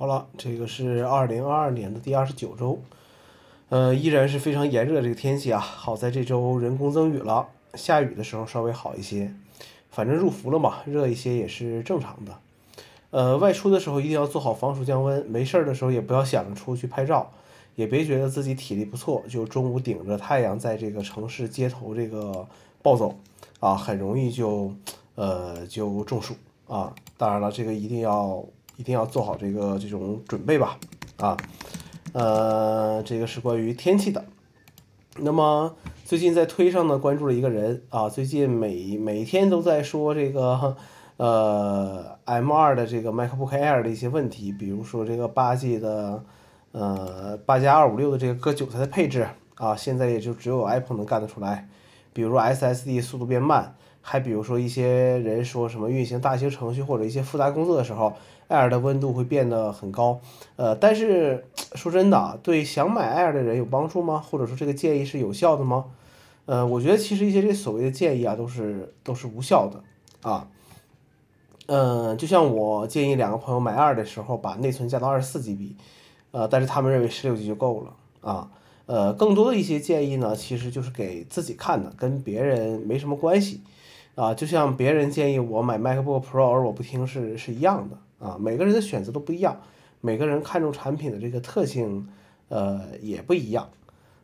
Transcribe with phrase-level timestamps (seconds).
[0.00, 2.80] 好了，这个是二零二二年的第二十九周，
[3.68, 5.58] 呃，依然是非常炎热这个天气啊。
[5.58, 9.34] 好在这周人工增雨了，下雨的时候稍微好一些。
[9.90, 12.38] 反正入伏了嘛，热一些也是正常的。
[13.10, 17.32] 呃，外出的时候一定要做好防暑降温，没事儿的时候也不要想着出去拍照，
[17.74, 22.46] 也别觉得自己体力不错，就中午顶着太阳在这个城市街头这个
[22.82, 23.16] 暴走
[23.58, 24.72] 啊，很容易就
[25.16, 26.36] 呃就中暑
[26.68, 26.94] 啊。
[27.16, 28.44] 当然了，这个一定要。
[28.78, 30.78] 一定要做好这个这种准备吧，
[31.16, 31.36] 啊，
[32.12, 34.24] 呃，这个是关于天气的。
[35.16, 35.74] 那么
[36.04, 40.76] 最近在推上呢关注了一个人啊，最近每每天都在说这个
[41.16, 46.22] 呃 M2 的这个 MacBook Air 的一些问题，比如说这个八 G 的
[46.70, 51.68] 呃八加二五六的这个割韭菜的配置啊，现在也就只有 Apple 能干得出来，
[52.12, 53.74] 比如 SSD 速度变慢。
[54.10, 58.14] 还比如说，一些人说什么运行大型程序或者一些复杂工作的时候
[58.48, 60.18] ，Air 的温度会变得很高。
[60.56, 61.44] 呃，但是
[61.74, 64.18] 说真的啊，对想买 Air 的人有帮助吗？
[64.18, 65.84] 或者说这个建议是有效的吗？
[66.46, 69.82] 呃，我觉得其实一些这所谓的建议啊，都是都是无效的
[70.26, 70.48] 啊。
[71.66, 75.74] 嗯，就像我建议两个朋友买 Air 的时候，把内存加到二十四 GB，
[76.30, 78.50] 呃，但是他们认为十六 G 就够了啊。
[78.86, 83.60] 呃，更多的一些建议呢，其实就是给自己看的，跟别人没什么关系。
[84.18, 89.60] 啊，就像别人建议我买 MacBook Pro 而我不听是是一样的啊，每个人的选择都不一样，
[90.00, 92.08] 每个人看重产品的这个特性，
[92.48, 93.68] 呃也不一样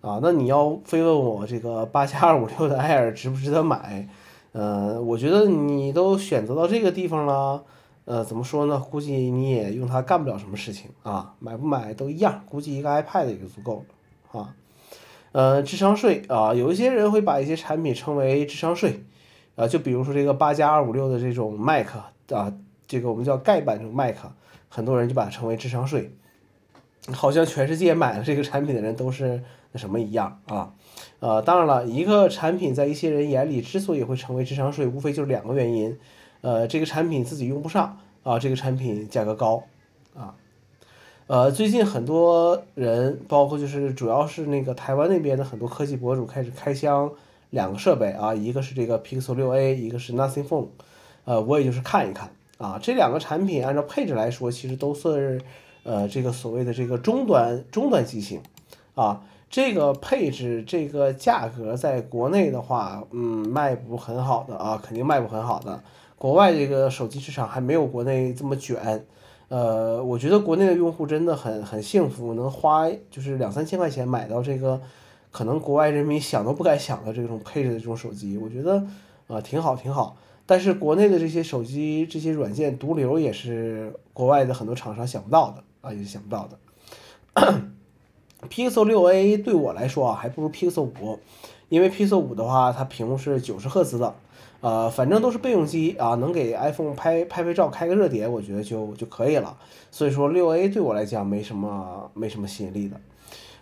[0.00, 0.20] 啊。
[0.22, 4.08] 那你要非问我这个八加二五六的 Air 值不值得买？
[4.52, 7.64] 呃，我觉得你都选择到这个地方了，
[8.04, 8.78] 呃，怎么说呢？
[8.78, 13.84] 估计你也用它干不了什么事情啊，买不买都一样，估计一个 iPad 也就足够
[14.32, 14.54] 了啊。
[15.32, 19.02] 呃，智商税啊，有一些人会把一些产品称为智商税。
[19.56, 21.88] 啊，就比如说这个八加二五六的这种 Mac
[22.30, 22.52] 啊，
[22.86, 24.16] 这个我们叫盖板这种 Mac，
[24.68, 26.10] 很多人就把它称为智商税，
[27.12, 30.72] 好像全世界买了这个产品的人都是那什么一样啊。
[31.18, 35.98] 呃，当然了，一个产品在一些人眼里之所以会成为智商税，无非就是两个原因，
[36.40, 39.64] 呃，这个产品自己用不上啊，这个产品价格高
[40.14, 40.34] 啊。
[41.26, 47.12] 呃，最近很多人，包括就是主要是那个台湾那边的很多科技博主开始开箱。
[47.50, 50.68] 两个设备啊，一个是这个 Pixel 六 A，一个是 Nothing Phone，
[51.24, 55.40] 呃，我也就是看一看啊，这两个产品按照配置来说，其实都算是
[55.82, 58.40] 呃这个所谓的这个中端中端机型
[58.94, 65.82] 啊，这个配置这个价格在国内的话，嗯，卖不很好的啊，肯定卖不很好的。
[66.16, 69.04] 国外这个手机市场还没有国内这么卷，
[69.48, 74.80] 呃，我觉得国内的用户真的很很幸福，能花就是两三千块钱买到这个。
[75.30, 78.86] 可能国外人民想都不敢想的这种配置的这种手机，我觉得
[79.28, 80.16] 啊挺好挺好。
[80.46, 86.58] 但是国内的这些手机这些软件毒瘤也是国外的很多厂商想不到的啊，也是想不到的。
[88.48, 91.18] Pixel 6a 对我来说啊，还不如 Pixel 5，
[91.68, 94.14] 因为 Pixel 5的话，它屏幕是九十赫兹的，
[94.60, 99.56] 呃，反正都是备用机啊，能给 iPhone 拍拍拍照、开个热点，我觉得就就可以了。
[99.92, 102.98] 所以说 6a 对我来讲没什么没什么吸引力的。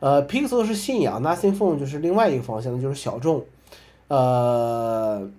[0.00, 3.44] 呃，Pixel 是信仰，Nothing Phone 就是另外一个方向，就是小众。
[4.08, 5.30] 呃，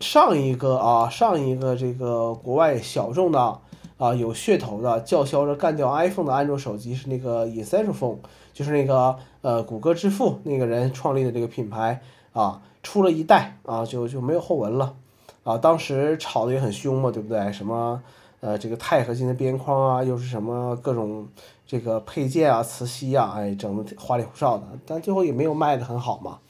[0.00, 3.58] 上一个啊，上一个这个国外小众的
[3.98, 8.16] 啊，有噱头的，叫嚣着干掉 iPhone 的安卓手机是那个 Essential Phone，
[8.52, 12.02] 就是那个呃谷歌之父那个人创立的这个品牌
[12.32, 14.96] 啊，出了一代啊，就就没有后文了
[15.44, 15.56] 啊。
[15.56, 17.52] 当时炒的也很凶嘛，对不对？
[17.52, 18.02] 什么？
[18.42, 21.28] 呃，这个钛合金的边框啊，又是什么各种
[21.64, 26.40] 这个配件啊、磁吸啊，哎，整的花里胡哨的，但最后也没有卖的很好嘛。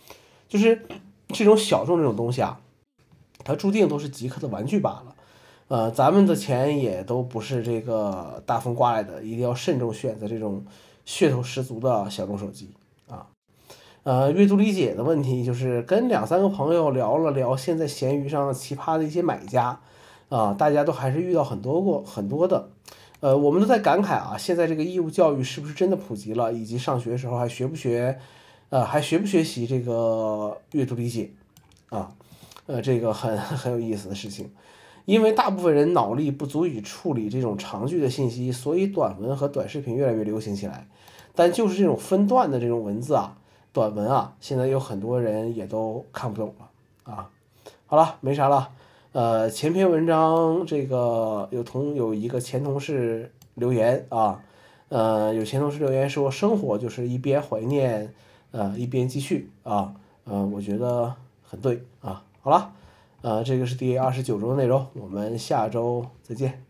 [0.48, 0.86] 就是
[1.28, 2.58] 这种小众这种东西啊，
[3.44, 5.14] 它注定都是极客的玩具罢了。
[5.68, 10.64] 呃，咱们的钱也都不是这个大风刮来的，一定要慎重选择这种
[11.06, 12.70] 噱头十足的小众手机
[13.06, 13.26] 啊。
[14.04, 19.78] 呃，阅读理解的问题就是跟两三个朋友聊了聊，现在闲鱼上奇葩的一些买家。
[20.32, 22.70] 啊，大家都还是遇到很多过很多的，
[23.20, 28.18] 呃，我们都在感慨啊，现在这个义务教育是不是真的普及了，以及上学的时候还学不学，
[28.70, 31.30] 呃，还学不学习这个阅读理解，
[31.90, 32.14] 啊，
[32.64, 34.50] 呃，这个很很有意思的事情，
[35.04, 40.88] 因为大部分人脑力不足以处理这种长句的信息，所以短文和短视频越来越流行起来，
[41.34, 43.36] 但就是这种分段的这种文字啊，
[43.74, 47.28] 短文啊，现在有很多人也都看不懂了啊，
[47.84, 48.70] 好了，没啥了。
[49.12, 54.42] 呃，前篇文章这个有同有一个前同事留言啊，
[54.88, 58.14] 呃，有前同事留言说，生活就是一边怀念，
[58.52, 59.94] 呃，一边继续啊，
[60.24, 62.24] 呃，我觉得很对啊。
[62.40, 62.72] 好了，
[63.20, 66.64] 呃，这个是第二十九周的内容，我们下周再见。